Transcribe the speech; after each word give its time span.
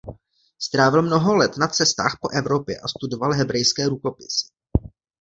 Strávil 0.67 1.01
mnoho 1.01 1.35
let 1.35 1.57
na 1.57 1.67
cestách 1.67 2.17
po 2.21 2.29
Evropě 2.29 2.79
a 2.79 2.87
studoval 2.87 3.33
hebrejské 3.33 3.87
rukopisy. 3.87 4.47